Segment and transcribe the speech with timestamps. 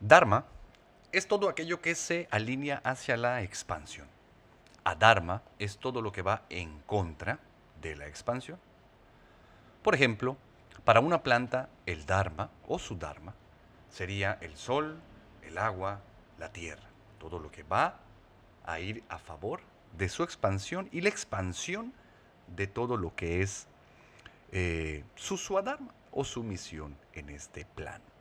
[0.00, 0.44] Dharma
[1.10, 4.06] es todo aquello que se alinea hacia la expansión.
[4.84, 7.40] Adharma es todo lo que va en contra
[7.82, 8.60] de la expansión.
[9.82, 10.36] Por ejemplo,
[10.84, 13.34] para una planta, el Dharma o su Dharma
[13.90, 15.00] sería el sol,
[15.42, 16.00] el agua,
[16.38, 16.86] la tierra.
[17.18, 17.98] Todo lo que va
[18.64, 19.60] a ir a favor
[19.96, 21.92] de su expansión y la expansión
[22.46, 23.66] de todo lo que es
[24.52, 28.17] eh, su Swadharma o su misión en este plano.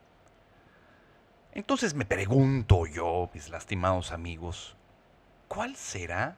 [1.57, 4.75] Entonces me pregunto yo, mis lastimados amigos,
[5.47, 6.38] ¿cuál será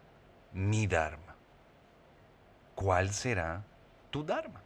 [0.53, 1.35] mi Dharma?
[2.73, 3.65] ¿Cuál será
[4.11, 4.61] tu Dharma?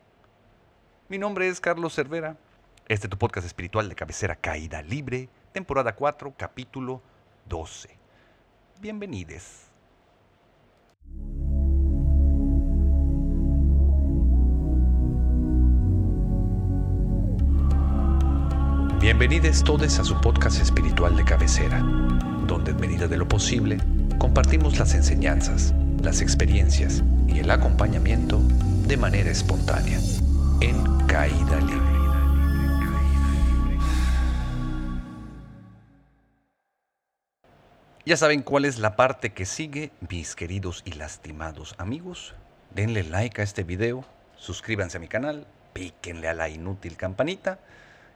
[1.10, 2.38] Mi nombre es Carlos Cervera.
[2.88, 7.02] Este es tu podcast espiritual de cabecera Caída Libre, temporada 4, capítulo
[7.50, 7.90] 12.
[8.80, 9.73] Bienvenidos.
[19.26, 21.80] Bienvenidos todos a su podcast espiritual de cabecera,
[22.46, 23.78] donde en medida de lo posible
[24.18, 28.42] compartimos las enseñanzas, las experiencias y el acompañamiento
[28.86, 29.98] de manera espontánea,
[30.60, 31.94] en caída libre.
[38.06, 42.36] Ya saben cuál es la parte que sigue, mis queridos y lastimados amigos.
[42.76, 44.04] Denle like a este video,
[44.36, 47.60] suscríbanse a mi canal, píquenle a la inútil campanita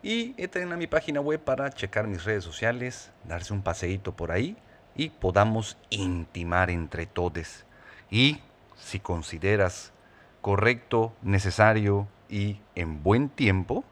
[0.08, 4.32] y entren a mi página web para checar mis redes sociales, darse un paseíto por
[4.32, 4.56] ahí
[4.96, 7.66] y podamos intimar entre todos.
[8.10, 8.40] Y
[8.78, 9.92] si consideras
[10.40, 13.84] correcto, necesario y en buen tiempo,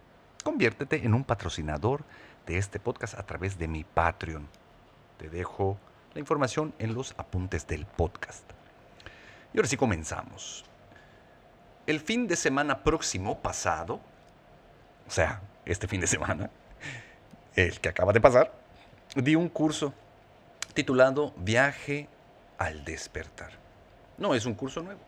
[0.41, 2.05] conviértete en un patrocinador
[2.45, 4.47] de este podcast a través de mi Patreon.
[5.17, 5.77] Te dejo
[6.13, 8.49] la información en los apuntes del podcast.
[9.53, 10.63] Y ahora sí comenzamos.
[11.86, 13.99] El fin de semana próximo pasado,
[15.05, 16.49] o sea, este fin de semana,
[17.55, 18.53] el que acaba de pasar,
[19.16, 19.94] di un curso
[20.73, 22.08] titulado Viaje
[22.58, 23.52] al despertar.
[24.17, 25.02] No es un curso nuevo,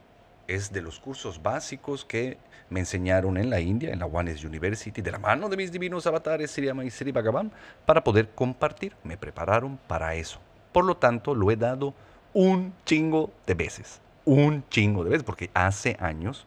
[0.47, 2.37] es de los cursos básicos que
[2.69, 6.07] me enseñaron en la India, en la Ones University, de la mano de mis divinos
[6.07, 7.51] avatares Sriyama y Sri Bhagavan,
[7.85, 8.95] para poder compartir.
[9.03, 10.39] Me prepararon para eso.
[10.71, 11.93] Por lo tanto, lo he dado
[12.33, 14.01] un chingo de veces.
[14.25, 16.45] Un chingo de veces, porque hace años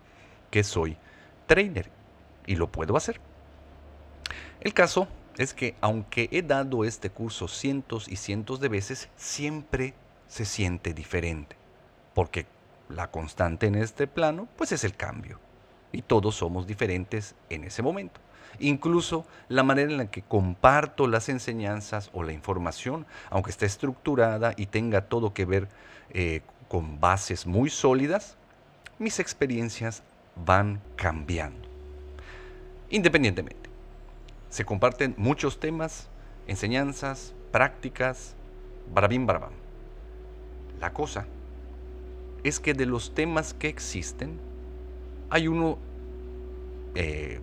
[0.50, 0.97] que soy
[1.47, 1.91] trainer
[2.47, 3.21] y lo puedo hacer.
[4.60, 9.94] El caso es que aunque he dado este curso cientos y cientos de veces, siempre
[10.28, 11.56] se siente diferente,
[12.15, 12.47] porque
[12.91, 15.38] la constante en este plano pues es el cambio
[15.93, 18.21] y todos somos diferentes en ese momento.
[18.59, 24.53] Incluso la manera en la que comparto las enseñanzas o la información, aunque esté estructurada
[24.56, 25.69] y tenga todo que ver
[26.10, 28.37] eh, con bases muy sólidas,
[28.98, 30.03] mis experiencias
[30.37, 31.66] van cambiando.
[32.91, 33.59] Independientemente.
[34.50, 36.09] Se comparten muchos temas,
[36.47, 38.34] enseñanzas, prácticas,
[38.93, 39.53] barabín barabam.
[40.81, 41.27] La cosa
[42.43, 44.39] es que de los temas que existen,
[45.28, 45.78] hay uno,
[46.94, 47.41] eh,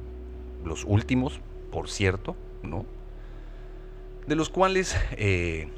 [0.65, 1.39] los últimos,
[1.71, 2.85] por cierto, ¿no?
[4.27, 5.69] De los cuales eh,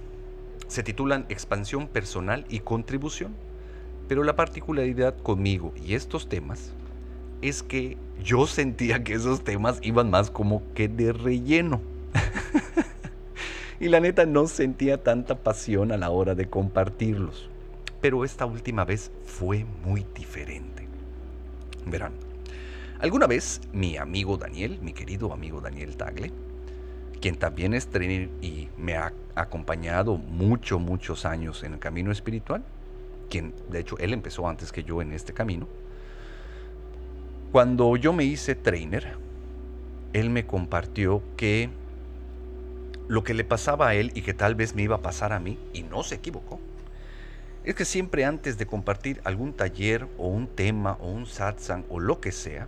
[0.67, 3.35] se titulan expansión personal y contribución.
[4.07, 6.73] Pero la particularidad conmigo y estos temas
[7.41, 11.81] es que yo sentía que esos temas iban más como que de relleno.
[13.79, 17.49] y la neta no sentía tanta pasión a la hora de compartirlos.
[18.01, 20.87] Pero esta última vez fue muy diferente.
[21.85, 22.13] Verán,
[22.99, 26.31] alguna vez mi amigo Daniel, mi querido amigo Daniel Tagle,
[27.19, 32.63] quien también es trainer y me ha acompañado muchos, muchos años en el camino espiritual,
[33.29, 35.67] quien de hecho él empezó antes que yo en este camino,
[37.51, 39.17] cuando yo me hice trainer,
[40.13, 41.69] él me compartió que
[43.07, 45.39] lo que le pasaba a él y que tal vez me iba a pasar a
[45.39, 46.59] mí, y no se equivocó,
[47.63, 51.99] es que siempre antes de compartir algún taller o un tema o un satsang o
[51.99, 52.67] lo que sea,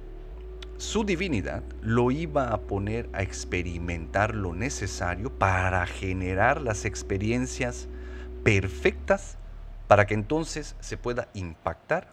[0.77, 7.87] su divinidad lo iba a poner a experimentar lo necesario para generar las experiencias
[8.43, 9.37] perfectas
[9.87, 12.07] para que entonces se pueda impactar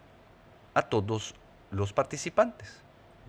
[0.75, 1.33] a todos
[1.71, 2.81] los participantes.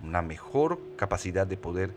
[0.03, 1.93] Una mejor capacidad de poder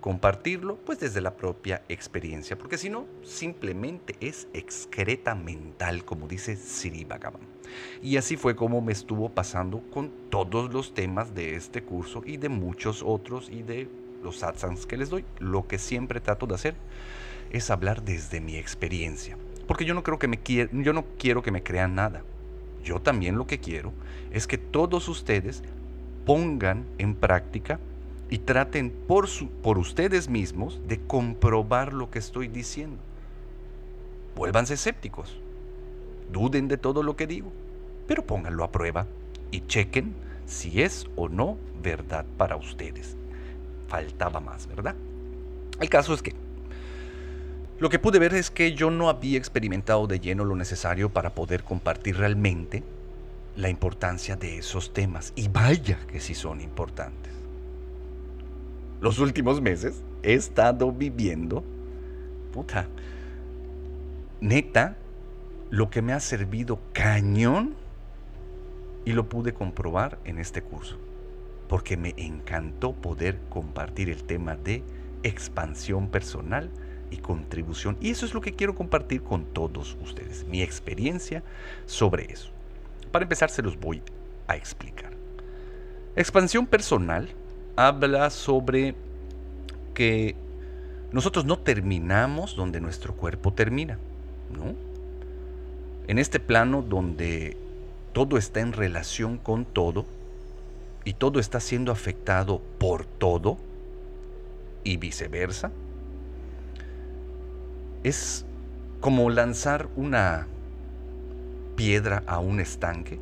[0.00, 6.56] compartirlo, pues desde la propia experiencia, porque si no, simplemente es excreta mental, como dice
[6.56, 7.40] Siri Bhagavan.
[8.02, 12.36] Y así fue como me estuvo pasando con todos los temas de este curso y
[12.36, 13.88] de muchos otros y de
[14.22, 15.24] los satsangs que les doy.
[15.38, 16.74] Lo que siempre trato de hacer
[17.50, 19.36] es hablar desde mi experiencia,
[19.66, 22.22] porque yo no creo que me yo no quiero que me crean nada.
[22.84, 23.92] Yo también lo que quiero
[24.30, 25.62] es que todos ustedes
[26.28, 27.80] pongan en práctica
[28.28, 29.26] y traten por,
[29.62, 32.98] por ustedes mismos de comprobar lo que estoy diciendo.
[34.36, 35.40] vuélvanse escépticos.
[36.30, 37.50] Duden de todo lo que digo,
[38.06, 39.06] pero pónganlo a prueba
[39.50, 40.12] y chequen
[40.44, 43.16] si es o no verdad para ustedes.
[43.86, 44.96] Faltaba más, ¿verdad?
[45.80, 46.34] El caso es que
[47.78, 51.34] lo que pude ver es que yo no había experimentado de lleno lo necesario para
[51.34, 52.82] poder compartir realmente
[53.58, 55.32] la importancia de esos temas.
[55.34, 57.32] Y vaya que sí son importantes.
[59.00, 61.64] Los últimos meses he estado viviendo,
[62.52, 62.86] puta,
[64.40, 64.96] neta,
[65.70, 67.74] lo que me ha servido cañón
[69.04, 70.96] y lo pude comprobar en este curso,
[71.68, 74.84] porque me encantó poder compartir el tema de
[75.24, 76.70] expansión personal
[77.10, 77.96] y contribución.
[78.00, 81.42] Y eso es lo que quiero compartir con todos ustedes, mi experiencia
[81.86, 82.52] sobre eso.
[83.10, 84.02] Para empezar, se los voy
[84.46, 85.12] a explicar.
[86.16, 87.28] Expansión personal
[87.76, 88.94] habla sobre
[89.94, 90.34] que
[91.12, 93.98] nosotros no terminamos donde nuestro cuerpo termina,
[94.52, 94.74] ¿no?
[96.06, 97.56] En este plano donde
[98.12, 100.06] todo está en relación con todo
[101.04, 103.56] y todo está siendo afectado por todo
[104.84, 105.70] y viceversa,
[108.04, 108.44] es
[109.00, 110.46] como lanzar una
[111.78, 113.20] piedra a un estanque,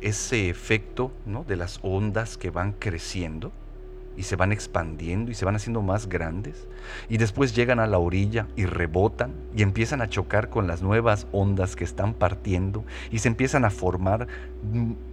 [0.00, 1.42] ese efecto ¿no?
[1.42, 3.50] de las ondas que van creciendo
[4.16, 6.68] y se van expandiendo y se van haciendo más grandes
[7.08, 11.26] y después llegan a la orilla y rebotan y empiezan a chocar con las nuevas
[11.32, 14.28] ondas que están partiendo y se empiezan a formar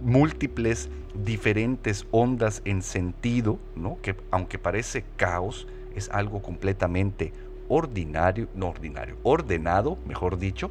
[0.00, 0.90] múltiples
[1.24, 3.98] diferentes ondas en sentido, ¿no?
[4.00, 7.32] que aunque parece caos, es algo completamente
[7.68, 10.70] ordinario, no ordinario, ordenado, mejor dicho,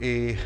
[0.00, 0.36] eh,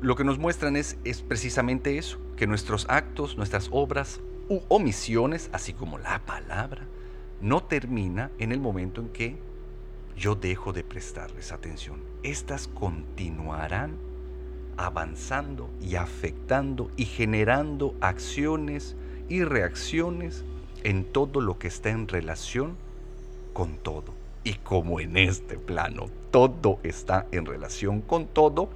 [0.00, 5.50] lo que nos muestran es, es precisamente eso, que nuestros actos, nuestras obras u omisiones,
[5.52, 6.86] así como la palabra,
[7.40, 9.36] no termina en el momento en que
[10.16, 12.00] yo dejo de prestarles atención.
[12.22, 13.96] Estas continuarán
[14.76, 18.96] avanzando y afectando y generando acciones
[19.28, 20.44] y reacciones
[20.82, 22.76] en todo lo que está en relación
[23.52, 24.12] con todo.
[24.42, 28.68] Y como en este plano todo está en relación con todo,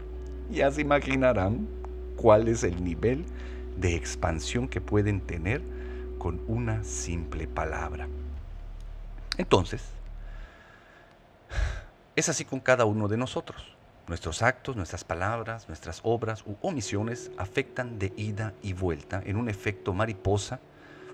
[0.51, 1.69] ya se imaginarán
[2.17, 3.25] cuál es el nivel
[3.77, 5.63] de expansión que pueden tener
[6.19, 8.09] con una simple palabra.
[9.37, 9.83] Entonces,
[12.17, 13.77] es así con cada uno de nosotros.
[14.09, 19.49] Nuestros actos, nuestras palabras, nuestras obras u omisiones afectan de ida y vuelta en un
[19.49, 20.61] efecto mariposa,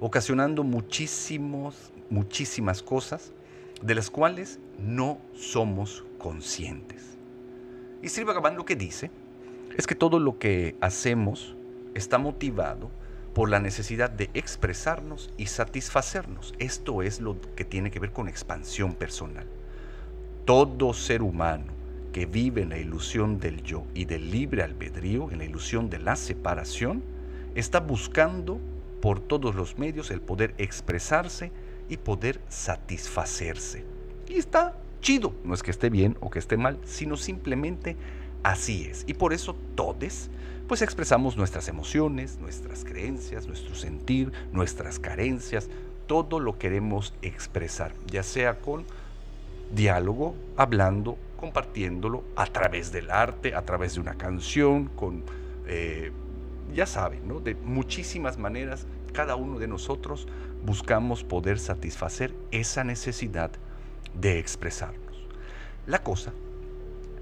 [0.00, 3.32] ocasionando muchísimos, muchísimas cosas
[3.82, 7.16] de las cuales no somos conscientes.
[8.00, 9.10] Y Sri Bhagavan lo que dice
[9.76, 11.56] es que todo lo que hacemos
[11.94, 12.90] está motivado
[13.34, 16.54] por la necesidad de expresarnos y satisfacernos.
[16.58, 19.46] Esto es lo que tiene que ver con expansión personal.
[20.44, 21.72] Todo ser humano
[22.12, 25.98] que vive en la ilusión del yo y del libre albedrío, en la ilusión de
[25.98, 27.02] la separación,
[27.56, 28.60] está buscando
[29.00, 31.50] por todos los medios el poder expresarse
[31.88, 33.84] y poder satisfacerse.
[34.28, 37.96] Y está chido, no es que esté bien o que esté mal, sino simplemente
[38.44, 39.04] así es.
[39.08, 40.30] Y por eso todos,
[40.68, 45.68] pues expresamos nuestras emociones, nuestras creencias, nuestro sentir, nuestras carencias,
[46.06, 48.84] todo lo queremos expresar, ya sea con
[49.74, 55.24] diálogo, hablando, compartiéndolo a través del arte, a través de una canción, con,
[55.66, 56.12] eh,
[56.74, 60.28] ya saben, de muchísimas maneras, cada uno de nosotros
[60.64, 63.50] buscamos poder satisfacer esa necesidad
[64.20, 65.26] de expresarnos.
[65.86, 66.32] La cosa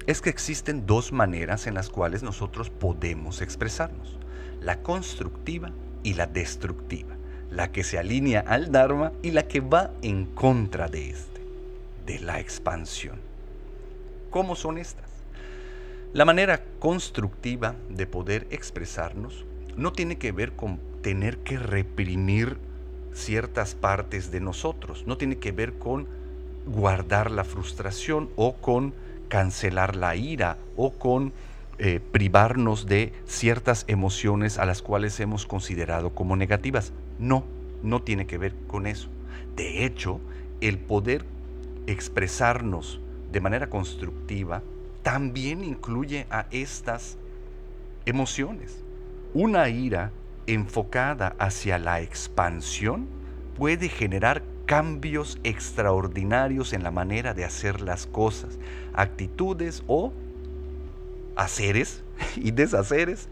[0.06, 4.18] es que existen dos maneras en las cuales nosotros podemos expresarnos,
[4.60, 5.70] la constructiva
[6.02, 7.14] y la destructiva,
[7.50, 11.40] la que se alinea al Dharma y la que va en contra de este,
[12.06, 13.20] de la expansión.
[14.30, 15.10] ¿Cómo son estas?
[16.12, 19.44] La manera constructiva de poder expresarnos
[19.76, 22.58] no tiene que ver con tener que reprimir
[23.14, 26.06] ciertas partes de nosotros, no tiene que ver con
[26.66, 28.94] guardar la frustración o con
[29.32, 31.32] cancelar la ira o con
[31.78, 36.92] eh, privarnos de ciertas emociones a las cuales hemos considerado como negativas.
[37.18, 37.42] No,
[37.82, 39.08] no tiene que ver con eso.
[39.56, 40.20] De hecho,
[40.60, 41.24] el poder
[41.86, 43.00] expresarnos
[43.32, 44.62] de manera constructiva
[45.02, 47.16] también incluye a estas
[48.04, 48.84] emociones.
[49.32, 50.12] Una ira
[50.46, 53.06] enfocada hacia la expansión
[53.56, 58.58] puede generar cambios extraordinarios en la manera de hacer las cosas,
[58.94, 60.12] actitudes o
[61.36, 62.02] haceres
[62.36, 63.28] y deshaceres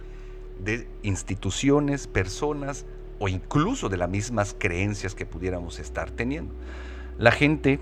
[0.63, 2.85] de instituciones, personas
[3.19, 6.55] o incluso de las mismas creencias que pudiéramos estar teniendo.
[7.19, 7.81] La gente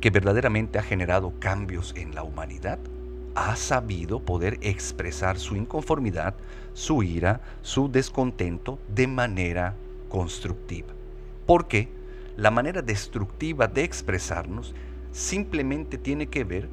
[0.00, 2.78] que verdaderamente ha generado cambios en la humanidad,
[3.34, 6.34] ha sabido poder expresar su inconformidad,
[6.72, 9.74] su ira, su descontento de manera
[10.08, 10.88] constructiva.
[11.46, 11.88] Porque
[12.36, 14.74] la manera destructiva de expresarnos
[15.12, 16.68] simplemente tiene que ver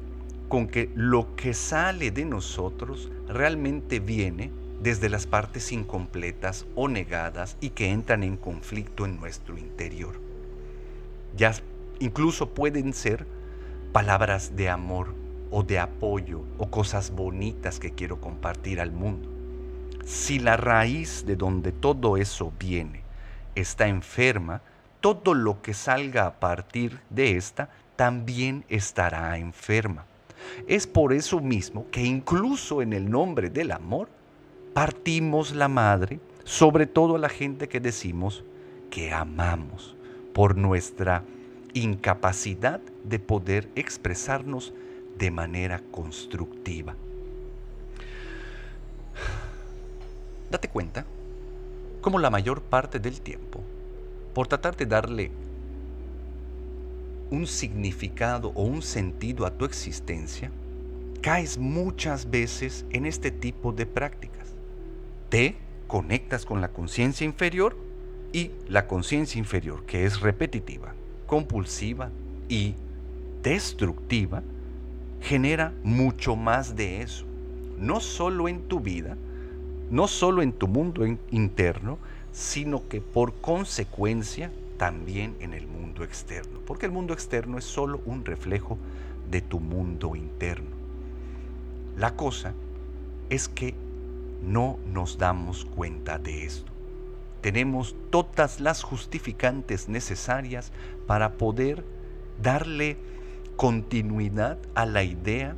[0.52, 4.50] con que lo que sale de nosotros realmente viene
[4.82, 10.20] desde las partes incompletas o negadas y que entran en conflicto en nuestro interior.
[11.34, 11.54] Ya
[12.00, 13.26] incluso pueden ser
[13.92, 15.14] palabras de amor
[15.50, 19.30] o de apoyo o cosas bonitas que quiero compartir al mundo.
[20.04, 23.04] Si la raíz de donde todo eso viene
[23.54, 24.60] está enferma,
[25.00, 30.04] todo lo que salga a partir de esta también estará enferma.
[30.66, 34.08] Es por eso mismo que incluso en el nombre del amor,
[34.72, 38.44] partimos la madre, sobre todo a la gente que decimos
[38.90, 39.96] que amamos,
[40.32, 41.24] por nuestra
[41.74, 44.72] incapacidad de poder expresarnos
[45.18, 46.94] de manera constructiva.
[50.50, 51.06] Date cuenta
[52.00, 53.60] como la mayor parte del tiempo,
[54.34, 55.30] por tratar de darle
[57.32, 60.50] un significado o un sentido a tu existencia,
[61.22, 64.52] caes muchas veces en este tipo de prácticas.
[65.30, 67.74] Te conectas con la conciencia inferior
[68.34, 70.94] y la conciencia inferior, que es repetitiva,
[71.26, 72.10] compulsiva
[72.50, 72.74] y
[73.42, 74.42] destructiva,
[75.22, 77.24] genera mucho más de eso.
[77.78, 79.16] No solo en tu vida,
[79.90, 81.98] no solo en tu mundo interno,
[82.30, 84.50] sino que por consecuencia
[84.82, 88.78] también en el mundo externo, porque el mundo externo es solo un reflejo
[89.30, 90.74] de tu mundo interno.
[91.96, 92.52] La cosa
[93.30, 93.76] es que
[94.42, 96.72] no nos damos cuenta de esto.
[97.42, 100.72] Tenemos todas las justificantes necesarias
[101.06, 101.84] para poder
[102.42, 102.96] darle
[103.54, 105.54] continuidad a la idea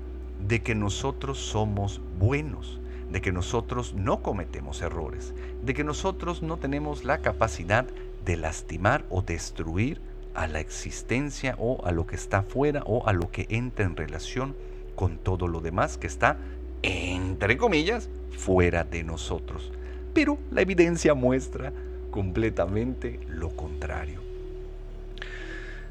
[0.46, 2.78] de que nosotros somos buenos,
[3.10, 7.86] de que nosotros no cometemos errores, de que nosotros no tenemos la capacidad
[8.24, 10.00] de lastimar o destruir
[10.34, 13.96] a la existencia o a lo que está fuera o a lo que entra en
[13.96, 14.54] relación
[14.94, 16.36] con todo lo demás que está,
[16.82, 19.72] entre comillas, fuera de nosotros.
[20.12, 21.72] Pero la evidencia muestra
[22.10, 24.20] completamente lo contrario.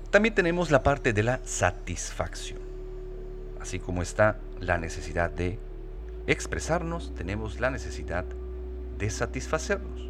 [0.10, 2.60] También tenemos la parte de la satisfacción.
[3.60, 5.58] Así como está la necesidad de
[6.28, 8.26] expresarnos, tenemos la necesidad
[8.98, 10.10] de satisfacernos.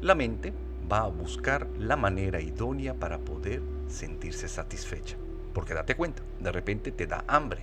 [0.00, 0.52] La mente
[0.90, 5.16] va a buscar la manera idónea para poder sentirse satisfecha.
[5.52, 7.62] Porque date cuenta, de repente te da hambre,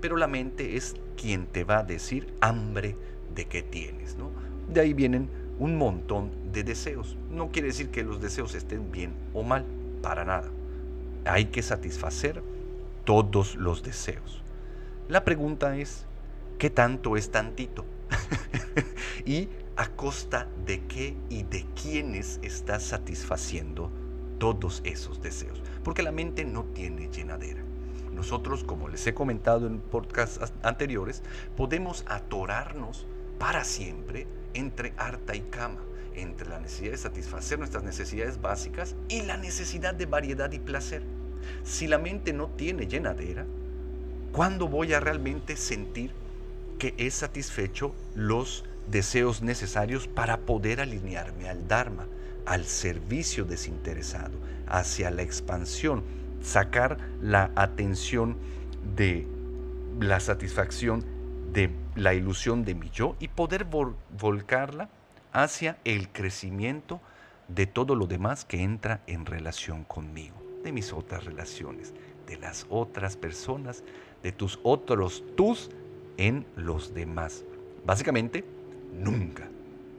[0.00, 2.96] pero la mente es quien te va a decir hambre
[3.34, 4.30] de qué tienes, ¿no?
[4.72, 7.16] De ahí vienen un montón de deseos.
[7.30, 9.64] No quiere decir que los deseos estén bien o mal,
[10.02, 10.48] para nada.
[11.24, 12.42] Hay que satisfacer
[13.04, 14.42] todos los deseos.
[15.08, 16.06] La pregunta es,
[16.58, 17.84] ¿qué tanto es tantito?
[19.26, 19.48] y
[19.80, 23.90] a costa de qué y de quiénes estás satisfaciendo
[24.38, 25.62] todos esos deseos.
[25.82, 27.62] Porque la mente no tiene llenadera.
[28.12, 31.22] Nosotros, como les he comentado en podcasts anteriores,
[31.56, 33.06] podemos atorarnos
[33.38, 35.80] para siempre entre harta y cama,
[36.14, 41.02] entre la necesidad de satisfacer nuestras necesidades básicas y la necesidad de variedad y placer.
[41.64, 43.46] Si la mente no tiene llenadera,
[44.30, 46.12] ¿cuándo voy a realmente sentir
[46.78, 52.06] que he satisfecho los deseos necesarios para poder alinearme al Dharma,
[52.46, 56.02] al servicio desinteresado, hacia la expansión,
[56.42, 58.36] sacar la atención
[58.96, 59.26] de
[60.00, 61.04] la satisfacción
[61.52, 63.66] de la ilusión de mi yo y poder
[64.18, 64.88] volcarla
[65.32, 67.00] hacia el crecimiento
[67.48, 71.92] de todo lo demás que entra en relación conmigo, de mis otras relaciones,
[72.26, 73.82] de las otras personas,
[74.22, 75.70] de tus otros tus
[76.16, 77.44] en los demás.
[77.84, 78.44] Básicamente,
[78.92, 79.48] nunca.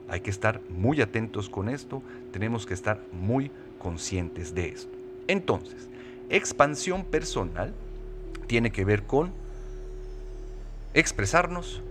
[0.08, 4.96] Hay que estar muy atentos con esto, tenemos que estar muy conscientes de esto.
[5.28, 5.88] Entonces,
[6.28, 7.74] expansión personal
[8.46, 9.32] tiene que ver con
[10.94, 11.82] expresarnos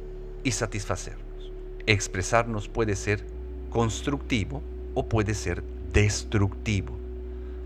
[0.43, 1.51] y satisfacernos.
[1.86, 3.25] Expresarnos puede ser
[3.70, 4.62] constructivo
[4.93, 6.96] o puede ser destructivo.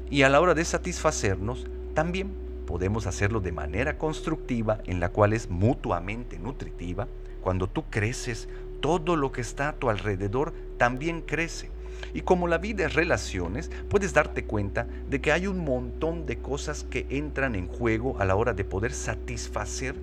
[0.10, 2.30] Y a la hora de satisfacernos, también
[2.66, 7.08] podemos hacerlo de manera constructiva, en la cual es mutuamente nutritiva.
[7.42, 8.48] Cuando tú creces,
[8.82, 11.70] todo lo que está a tu alrededor también crece.
[12.14, 16.38] Y como la vida es relaciones, puedes darte cuenta de que hay un montón de
[16.38, 19.96] cosas que entran en juego a la hora de poder satisfacer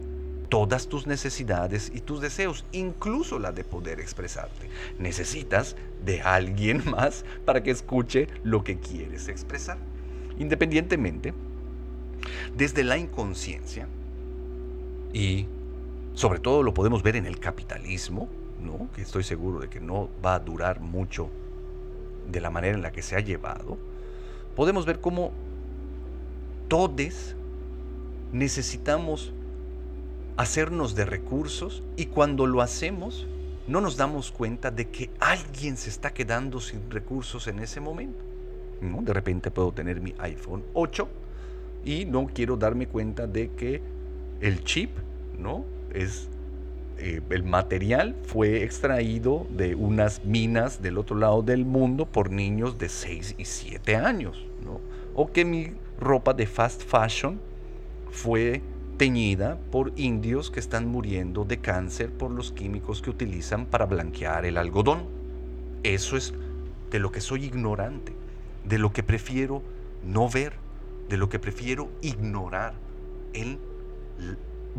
[0.49, 4.69] todas tus necesidades y tus deseos, incluso la de poder expresarte.
[4.99, 9.79] Necesitas de alguien más para que escuche lo que quieres expresar.
[10.39, 11.33] Independientemente
[12.57, 13.89] desde la inconsciencia,
[15.13, 15.47] y
[16.15, 18.29] sobre todo lo podemos ver en el capitalismo,
[18.63, 18.89] ¿no?
[18.95, 21.29] que estoy seguro de que no va a durar mucho
[22.31, 23.77] de la manera en la que se ha llevado,
[24.55, 25.33] podemos ver cómo
[26.69, 27.35] todos
[28.33, 29.33] necesitamos
[30.37, 33.27] hacernos de recursos y cuando lo hacemos
[33.67, 38.25] no nos damos cuenta de que alguien se está quedando sin recursos en ese momento.
[38.81, 39.03] ¿no?
[39.03, 41.09] De repente puedo tener mi iPhone 8
[41.85, 43.81] y no quiero darme cuenta de que
[44.41, 44.91] el chip,
[45.39, 45.65] ¿no?
[45.93, 46.29] Es
[47.05, 52.79] eh, el material fue extraído de unas minas del otro lado del mundo por niños
[52.79, 54.47] de 6 y 7 años.
[55.15, 57.41] O que mi ropa de fast fashion
[58.09, 58.63] fue
[58.99, 64.47] teñida por indios que están muriendo de cáncer por los químicos que utilizan para blanquear
[64.47, 65.07] el algodón.
[65.83, 66.33] Eso es
[66.93, 68.13] de lo que soy ignorante,
[68.65, 69.61] de lo que prefiero
[70.07, 70.53] no ver,
[71.09, 72.75] de lo que prefiero ignorar
[73.33, 73.59] en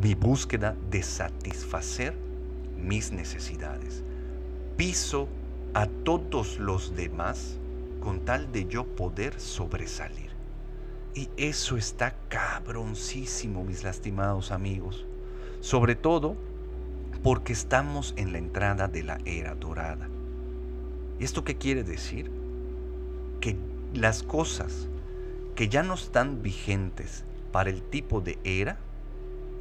[0.02, 2.14] mi búsqueda de satisfacer
[2.78, 4.04] mis necesidades.
[4.78, 5.28] Piso
[5.74, 7.58] a todos los demás
[8.00, 10.32] con tal de yo poder sobresalir.
[11.16, 15.06] Y eso está cabroncísimo, mis lastimados amigos.
[15.62, 16.36] Sobre todo
[17.22, 20.10] porque estamos en la entrada de la era dorada.
[21.20, 22.30] ¿Y esto qué quiere decir?
[23.40, 23.56] Que
[23.94, 24.90] las cosas
[25.56, 28.78] que ya no están vigentes para el tipo de era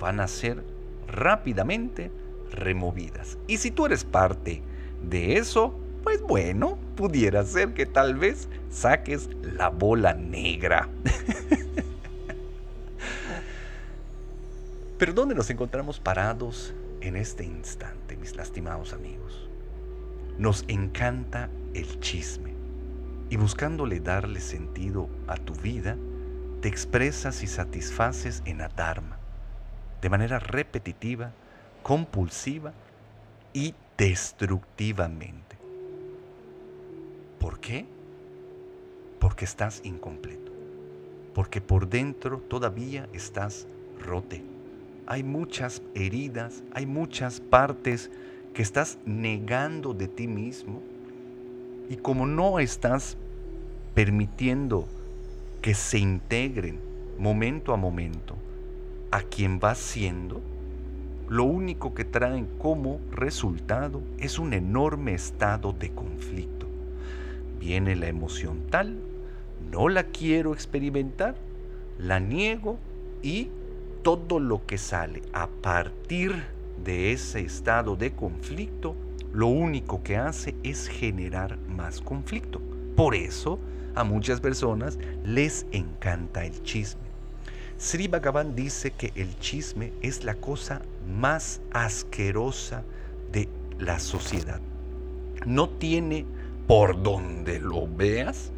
[0.02, 0.62] van a ser
[1.06, 2.10] rápidamente
[2.50, 3.38] removidas.
[3.46, 4.60] Y si tú eres parte
[5.02, 10.88] de eso, pues bueno, pudiera ser que tal vez saques la bola negra.
[14.98, 19.48] Pero ¿dónde nos encontramos parados en este instante, mis lastimados amigos?
[20.36, 22.54] Nos encanta el chisme
[23.30, 25.96] y buscándole darle sentido a tu vida,
[26.60, 29.21] te expresas y satisfaces en Adharma,
[30.02, 31.30] de manera repetitiva,
[31.84, 32.72] compulsiva
[33.52, 35.56] y destructivamente.
[37.38, 37.86] ¿Por qué?
[39.20, 40.50] Porque estás incompleto.
[41.34, 43.68] Porque por dentro todavía estás
[44.00, 44.42] rote.
[45.06, 48.10] Hay muchas heridas, hay muchas partes
[48.54, 50.82] que estás negando de ti mismo.
[51.88, 53.16] Y como no estás
[53.94, 54.88] permitiendo
[55.60, 56.80] que se integren
[57.18, 58.36] momento a momento
[59.12, 60.40] a quien vas siendo,
[61.28, 66.62] lo único que traen como resultado es un enorme estado de conflicto
[67.62, 68.96] viene la emoción tal,
[69.70, 71.36] no la quiero experimentar,
[71.96, 72.76] la niego
[73.22, 73.50] y
[74.02, 76.42] todo lo que sale a partir
[76.82, 78.96] de ese estado de conflicto,
[79.32, 82.60] lo único que hace es generar más conflicto.
[82.96, 83.60] Por eso
[83.94, 87.11] a muchas personas les encanta el chisme.
[87.82, 92.84] Sri Bhagavan dice que el chisme es la cosa más asquerosa
[93.32, 93.48] de
[93.80, 94.60] la sociedad.
[95.46, 96.24] No tiene
[96.68, 98.52] por donde lo veas,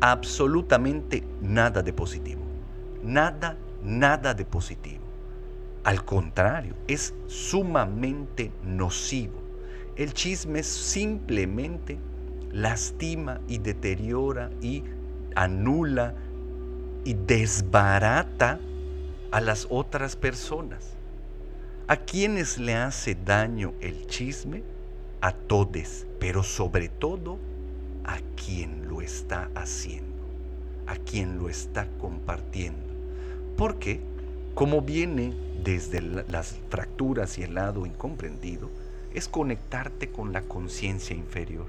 [0.00, 2.42] absolutamente nada de positivo.
[3.00, 5.04] Nada, nada de positivo.
[5.84, 9.40] Al contrario, es sumamente nocivo.
[9.94, 11.96] El chisme simplemente
[12.50, 14.82] lastima y deteriora y
[15.36, 16.16] anula
[17.04, 18.60] y desbarata
[19.30, 20.94] a las otras personas.
[21.86, 24.62] ¿A quienes le hace daño el chisme?
[25.20, 27.38] a todos, pero sobre todo
[28.04, 30.24] a quien lo está haciendo,
[30.86, 32.86] a quien lo está compartiendo.
[33.56, 34.00] Porque,
[34.54, 38.70] como viene desde las fracturas y el lado incomprendido,
[39.12, 41.66] es conectarte con la conciencia inferior.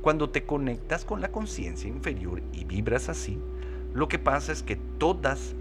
[0.00, 3.38] Cuando te conectas con la conciencia inferior y vibras así,
[3.94, 5.54] lo que pasa es que todas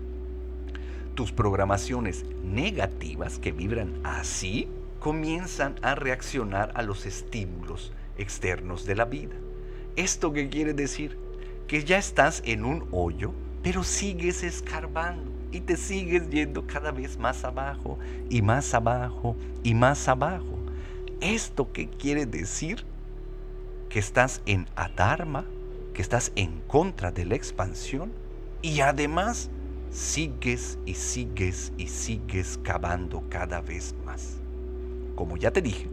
[1.16, 4.68] tus programaciones negativas que vibran así
[5.00, 9.36] comienzan a reaccionar a los estímulos externos de la vida.
[9.96, 11.18] ¿Esto qué quiere decir?
[11.68, 17.18] Que ya estás en un hoyo, pero sigues escarbando y te sigues yendo cada vez
[17.18, 20.60] más abajo y más abajo y más abajo.
[21.20, 22.86] ¿Esto qué quiere decir?
[23.90, 25.46] Que estás en adharma,
[25.94, 28.21] que estás en contra de la expansión
[28.62, 29.50] y además
[29.92, 34.42] sigues y sigues y sigues cavando cada vez más
[35.22, 35.88] como ya te dije,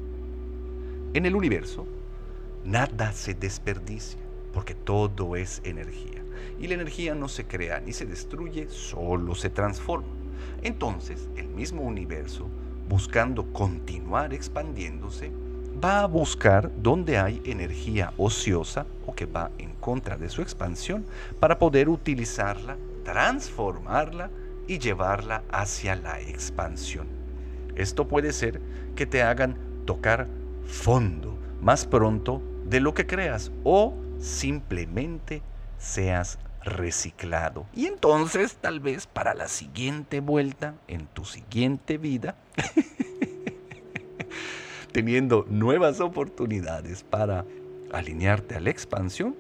[1.13, 1.87] en el universo
[2.65, 4.19] nada se desperdicia,
[4.55, 6.25] porque todo es energía.
[6.59, 10.09] Y la energía no se crea ni se destruye, solo se transforma.
[10.63, 12.49] Entonces, el mismo universo,
[12.89, 15.31] buscando continuar expandiéndose,
[15.83, 21.05] va a buscar donde hay energía ociosa o que va en contra de su expansión
[21.41, 24.31] para poder utilizarla, transformarla
[24.67, 27.07] y llevarla hacia la expansión.
[27.77, 28.61] Esto puede ser
[28.97, 30.27] que te hagan tocar
[30.67, 35.43] fondo más pronto de lo que creas o simplemente
[35.79, 37.67] seas reciclado.
[37.73, 42.35] Y entonces tal vez para la siguiente vuelta, en tu siguiente vida,
[44.99, 47.47] teniendo nuevas oportunidades para
[47.93, 49.37] alinearte a la expansión,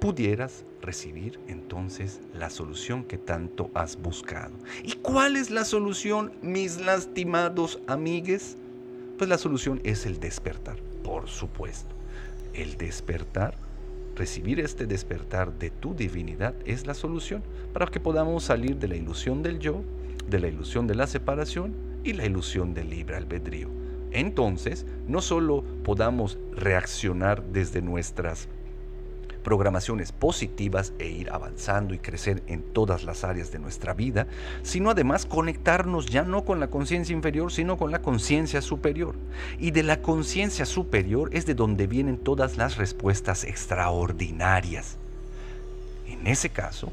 [0.00, 4.52] pudieras recibir entonces la solución que tanto has buscado.
[4.84, 8.58] ¿Y cuál es la solución, mis lastimados amigues?
[9.16, 11.94] Pues la solución es el despertar, por supuesto.
[12.52, 13.54] El despertar,
[14.14, 17.42] recibir este despertar de tu divinidad es la solución
[17.72, 19.82] para que podamos salir de la ilusión del yo,
[20.28, 23.77] de la ilusión de la separación y la ilusión del libre albedrío.
[24.12, 28.48] Entonces, no solo podamos reaccionar desde nuestras
[29.48, 34.26] programaciones positivas e ir avanzando y crecer en todas las áreas de nuestra vida,
[34.62, 39.14] sino además conectarnos ya no con la conciencia inferior, sino con la conciencia superior.
[39.58, 44.98] Y de la conciencia superior es de donde vienen todas las respuestas extraordinarias.
[46.06, 46.92] En ese caso,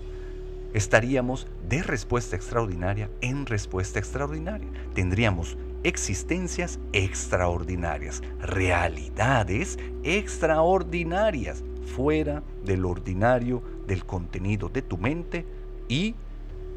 [0.73, 4.67] estaríamos de respuesta extraordinaria en respuesta extraordinaria.
[4.93, 11.63] Tendríamos existencias extraordinarias, realidades extraordinarias
[11.95, 15.45] fuera del ordinario del contenido de tu mente
[15.87, 16.15] y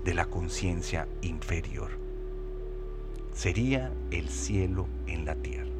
[0.04, 1.88] de la conciencia inferior.
[3.32, 5.70] Sería el cielo en la tierra.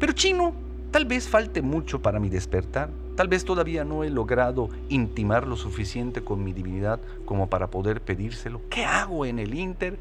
[0.00, 0.52] Pero chino,
[0.90, 2.90] tal vez falte mucho para mi despertar.
[3.14, 8.00] Tal vez todavía no he logrado intimar lo suficiente con mi divinidad como para poder
[8.00, 8.60] pedírselo.
[8.70, 9.98] ¿Qué hago en el Inter?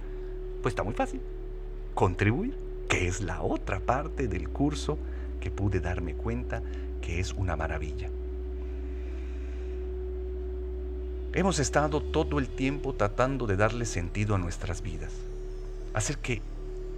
[0.63, 1.21] Pues está muy fácil.
[1.93, 2.55] Contribuir,
[2.91, 4.97] que es la otra parte del curso
[5.39, 6.62] que pude darme cuenta
[7.01, 8.10] que es una maravilla.
[11.32, 15.13] Hemos estado todo el tiempo tratando de darle sentido a nuestras vidas,
[15.93, 16.41] hacer que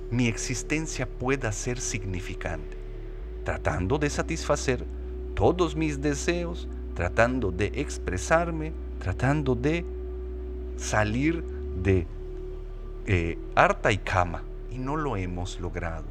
[0.10, 2.75] mi existencia pueda ser significante,
[3.43, 4.84] tratando de satisfacer
[5.36, 9.86] todos mis deseos, tratando de expresarme, tratando de
[10.75, 11.43] salir
[11.84, 12.08] de
[13.06, 14.41] eh, harta y cama,
[14.73, 16.05] y no lo hemos logrado,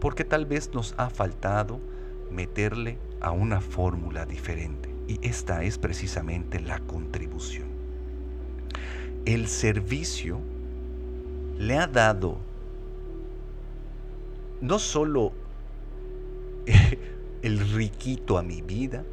[0.00, 1.80] porque tal vez nos ha faltado
[2.30, 4.90] meterle a una fórmula diferente.
[5.08, 7.68] Y esta es precisamente la contribución.
[9.24, 10.40] El servicio
[11.58, 12.38] le ha dado
[14.60, 15.32] no solo
[17.42, 19.04] el riquito a mi vida,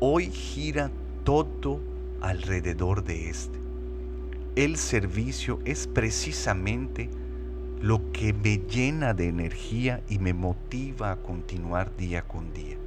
[0.00, 0.90] hoy gira
[1.24, 1.80] todo
[2.20, 3.58] alrededor de este.
[4.56, 7.08] El servicio es precisamente
[7.80, 12.78] lo que me llena de energía y me motiva a continuar día con día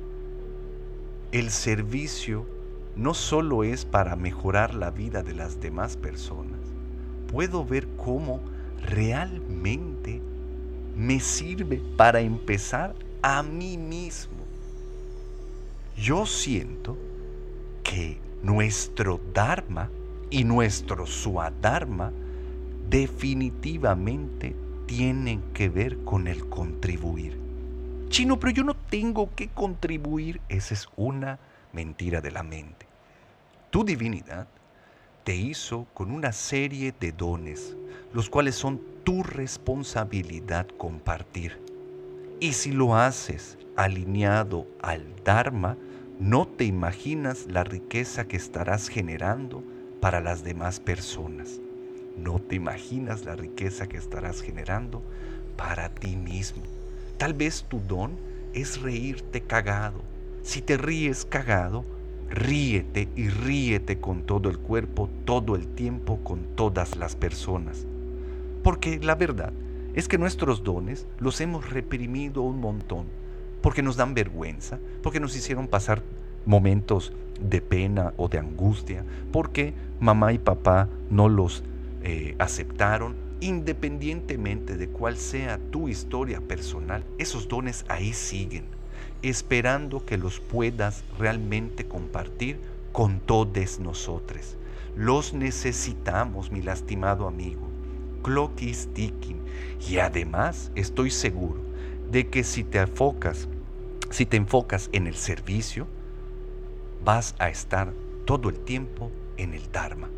[1.32, 2.46] el servicio
[2.96, 6.60] no solo es para mejorar la vida de las demás personas,
[7.32, 8.42] puedo ver cómo
[8.82, 10.22] realmente
[10.98, 14.44] me sirve para empezar a mí mismo.
[15.96, 16.98] Yo siento
[17.84, 19.90] que nuestro Dharma
[20.30, 22.12] y nuestro Swadharma
[22.90, 24.54] definitivamente
[24.92, 27.40] tienen que ver con el contribuir.
[28.10, 30.42] Chino, pero yo no tengo que contribuir.
[30.50, 31.40] Esa es una
[31.72, 32.88] mentira de la mente.
[33.70, 34.50] Tu divinidad
[35.24, 37.78] te hizo con una serie de dones,
[38.12, 41.58] los cuales son tu responsabilidad compartir.
[42.42, 45.78] Y si lo haces alineado al Dharma,
[46.20, 49.64] no te imaginas la riqueza que estarás generando
[50.02, 51.61] para las demás personas.
[52.18, 55.02] No te imaginas la riqueza que estarás generando
[55.56, 56.64] para ti mismo.
[57.18, 58.12] Tal vez tu don
[58.54, 60.02] es reírte cagado.
[60.44, 61.86] Si te ríes cagado,
[62.30, 67.86] ríete y ríete con todo el cuerpo, todo el tiempo, con todas las personas.
[68.64, 69.54] Porque la verdad
[69.94, 73.06] es que nuestros dones los hemos reprimido un montón,
[73.62, 76.02] porque nos dan vergüenza, porque nos hicieron pasar
[76.46, 81.64] momentos de pena o de angustia, porque mamá y papá no los
[82.04, 88.66] eh, aceptaron, independientemente de cuál sea tu historia personal, esos dones ahí siguen,
[89.22, 92.60] esperando que los puedas realmente compartir
[92.92, 94.58] con todos nosotros.
[94.96, 97.70] Los necesitamos, mi lastimado amigo.
[98.24, 99.42] Clock is ticking.
[99.88, 101.62] Y además estoy seguro
[102.12, 103.48] de que si te enfocas,
[104.10, 105.88] si te enfocas en el servicio,
[107.04, 107.94] vas a estar
[108.26, 110.10] todo el tiempo en el Dharma.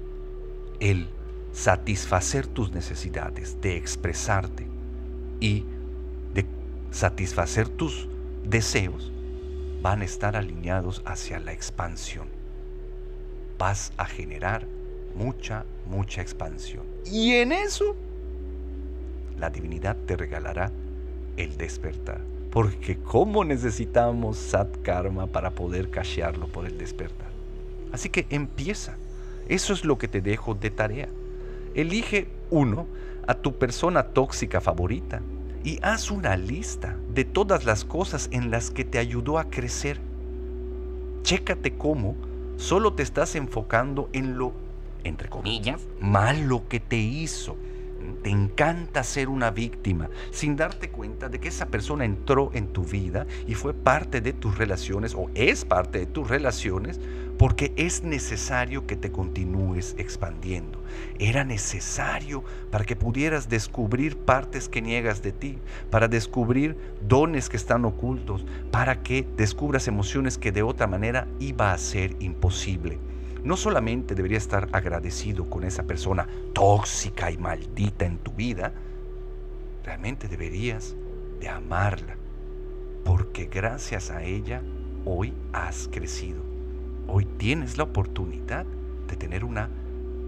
[0.79, 1.07] El
[1.53, 4.67] satisfacer tus necesidades, de expresarte
[5.39, 5.63] y
[6.33, 6.45] de
[6.91, 8.09] satisfacer tus
[8.43, 9.11] deseos,
[9.81, 12.27] van a estar alineados hacia la expansión.
[13.57, 14.65] Vas a generar
[15.15, 16.83] mucha, mucha expansión.
[17.05, 17.95] Y en eso,
[19.37, 20.71] la divinidad te regalará
[21.37, 22.21] el despertar.
[22.51, 27.31] Porque ¿cómo necesitamos Sat Karma para poder cachearlo por el despertar?
[27.91, 28.95] Así que empieza.
[29.49, 31.09] Eso es lo que te dejo de tarea.
[31.75, 32.87] Elige uno
[33.27, 35.21] a tu persona tóxica favorita
[35.63, 39.99] y haz una lista de todas las cosas en las que te ayudó a crecer.
[41.23, 42.15] Chécate cómo
[42.57, 44.53] solo te estás enfocando en lo,
[45.03, 47.55] entre comillas, malo que te hizo
[48.21, 52.83] te encanta ser una víctima sin darte cuenta de que esa persona entró en tu
[52.83, 56.99] vida y fue parte de tus relaciones o es parte de tus relaciones
[57.43, 60.79] porque es necesario que te continúes expandiendo.
[61.19, 65.57] Era necesario para que pudieras descubrir partes que niegas de ti,
[65.89, 71.73] para descubrir dones que están ocultos, para que descubras emociones que de otra manera iba
[71.73, 72.97] a ser imposible
[73.43, 78.71] no solamente deberías estar agradecido con esa persona tóxica y maldita en tu vida,
[79.83, 80.95] realmente deberías
[81.41, 82.15] de amarla,
[83.03, 84.61] porque gracias a ella
[85.03, 86.52] hoy has crecido.
[87.07, 88.65] Hoy tienes la oportunidad
[89.07, 89.69] de tener una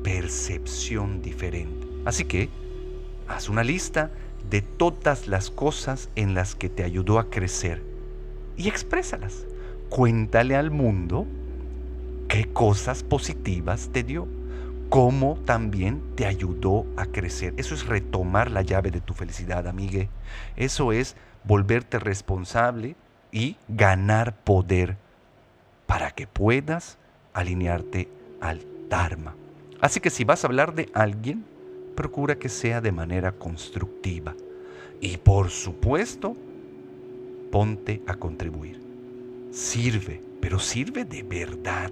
[0.03, 1.87] percepción diferente.
[2.05, 2.49] Así que
[3.27, 4.11] haz una lista
[4.49, 7.81] de todas las cosas en las que te ayudó a crecer
[8.57, 9.45] y exprésalas.
[9.89, 11.25] Cuéntale al mundo
[12.27, 14.27] qué cosas positivas te dio,
[14.89, 17.53] cómo también te ayudó a crecer.
[17.57, 20.09] Eso es retomar la llave de tu felicidad, amigue.
[20.55, 22.95] Eso es volverte responsable
[23.31, 24.97] y ganar poder
[25.85, 26.97] para que puedas
[27.33, 28.07] alinearte
[28.41, 29.35] al Dharma.
[29.81, 31.45] Así que si vas a hablar de alguien,
[31.95, 34.35] procura que sea de manera constructiva.
[35.01, 36.35] Y por supuesto,
[37.51, 38.81] ponte a contribuir.
[39.51, 41.91] Sirve, pero sirve de verdad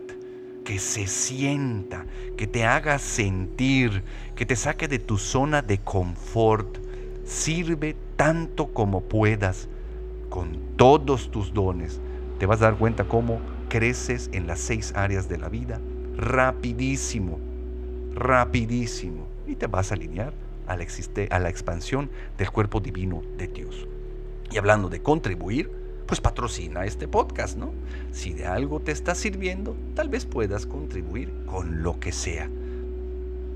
[0.63, 2.05] que se sienta,
[2.37, 4.03] que te haga sentir,
[4.35, 6.77] que te saque de tu zona de confort.
[7.25, 9.67] Sirve tanto como puedas
[10.29, 11.99] con todos tus dones.
[12.39, 13.39] Te vas a dar cuenta cómo
[13.73, 15.81] creces en las seis áreas de la vida
[16.15, 17.39] rapidísimo,
[18.13, 19.25] rapidísimo.
[19.47, 20.31] Y te vas a alinear
[20.67, 20.85] a la,
[21.31, 23.87] a la expansión del cuerpo divino de Dios.
[24.51, 25.71] Y hablando de contribuir,
[26.05, 27.73] pues patrocina este podcast, ¿no?
[28.11, 32.47] Si de algo te está sirviendo, tal vez puedas contribuir con lo que sea.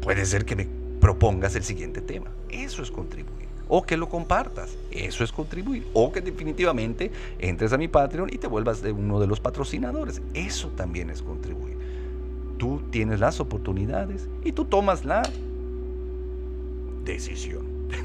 [0.01, 0.67] Puede ser que me
[0.99, 2.31] propongas el siguiente tema.
[2.49, 3.36] Eso es contribuir.
[3.67, 4.77] O que lo compartas.
[4.91, 5.85] Eso es contribuir.
[5.93, 10.21] O que definitivamente entres a mi Patreon y te vuelvas de uno de los patrocinadores.
[10.33, 11.77] Eso también es contribuir.
[12.57, 15.23] Tú tienes las oportunidades y tú tomas la
[17.03, 17.65] decisión.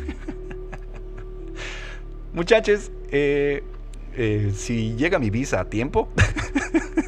[2.32, 3.62] Muchachos, eh,
[4.14, 6.08] eh, si llega mi visa a tiempo,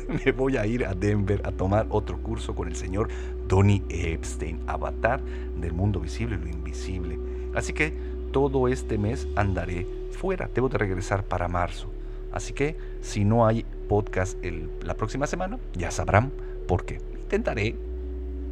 [0.24, 3.08] me voy a ir a Denver a tomar otro curso con el señor
[3.48, 5.20] Donny Epstein, avatar
[5.60, 7.18] del mundo visible y lo invisible.
[7.54, 7.92] Así que
[8.34, 11.86] todo este mes andaré fuera, debo de regresar para marzo.
[12.32, 14.36] Así que si no hay podcast
[14.82, 16.32] la próxima semana, ya sabrán
[16.66, 17.00] por qué.
[17.12, 17.76] Intentaré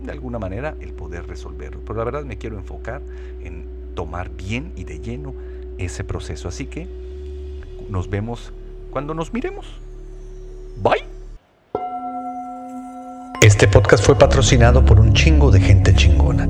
[0.04, 3.02] de alguna manera el poder resolverlo, pero la verdad me quiero enfocar
[3.42, 3.66] en
[3.96, 5.34] tomar bien y de lleno
[5.78, 6.46] ese proceso.
[6.46, 6.86] Así que
[7.90, 8.52] nos vemos
[8.92, 9.66] cuando nos miremos.
[10.80, 11.02] Bye.
[13.40, 16.48] Este podcast fue patrocinado por un chingo de gente chingona.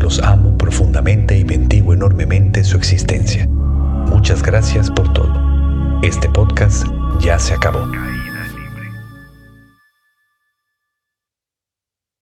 [0.00, 3.46] Los amo profundamente y bendigo enormemente su existencia.
[3.48, 5.32] Muchas gracias por todo.
[6.02, 6.86] Este podcast
[7.20, 7.90] ya se acabó.